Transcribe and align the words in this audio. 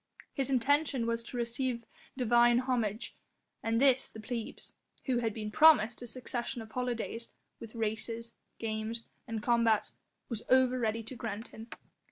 His 0.33 0.49
intention 0.49 1.05
was 1.05 1.21
to 1.25 1.37
receive 1.37 1.85
divine 2.17 2.57
homage, 2.57 3.15
and 3.61 3.79
this 3.79 4.09
the 4.09 4.19
plebs 4.19 4.73
who 5.05 5.19
had 5.19 5.31
been 5.31 5.51
promised 5.51 6.01
a 6.01 6.07
succession 6.07 6.63
of 6.63 6.71
holidays, 6.71 7.29
with 7.59 7.75
races, 7.75 8.35
games, 8.57 9.05
and 9.27 9.43
combats 9.43 9.97
was 10.27 10.41
over 10.49 10.79
ready 10.79 11.03
to 11.03 11.15
grant 11.15 11.49
him. 11.49 11.67